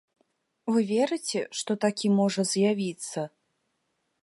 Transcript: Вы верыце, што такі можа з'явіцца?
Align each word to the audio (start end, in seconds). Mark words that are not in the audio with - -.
Вы 0.75 0.79
верыце, 0.91 1.43
што 1.59 1.71
такі 1.85 2.07
можа 2.19 2.41
з'явіцца? 2.55 3.19